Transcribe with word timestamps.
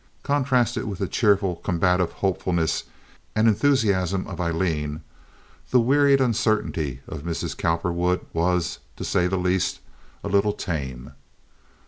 Contrasted 0.23 0.85
with 0.85 0.97
the 0.97 1.07
cheerful 1.07 1.57
combative 1.57 2.11
hopefulness 2.25 2.85
and 3.35 3.47
enthusiasm 3.47 4.25
of 4.25 4.41
Aileen, 4.41 5.03
the 5.69 5.79
wearied 5.79 6.19
uncertainty 6.19 7.01
of 7.07 7.21
Mrs. 7.21 7.55
Cowperwood 7.55 8.25
was, 8.33 8.79
to 8.95 9.03
say 9.05 9.27
the 9.27 9.37
least, 9.37 9.77
a 10.23 10.27
little 10.27 10.53
tame. 10.53 11.11